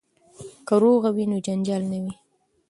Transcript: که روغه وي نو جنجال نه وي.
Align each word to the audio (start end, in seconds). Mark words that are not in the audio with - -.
که 0.67 0.75
روغه 0.83 1.09
وي 1.15 1.25
نو 1.31 1.37
جنجال 1.45 1.83
نه 1.91 1.99
وي. 2.03 2.13